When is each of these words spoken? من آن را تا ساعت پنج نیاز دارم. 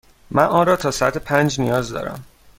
من 0.31 0.43
آن 0.45 0.65
را 0.65 0.75
تا 0.75 0.91
ساعت 0.91 1.17
پنج 1.17 1.59
نیاز 1.59 1.89
دارم. 1.89 2.23